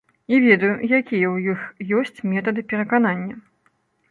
І 0.35 0.37
ведаю, 0.45 0.71
якія 0.99 1.27
ў 1.33 1.37
іх 1.53 1.59
ёсць 2.01 2.25
метады 2.33 2.65
пераканання. 2.73 3.35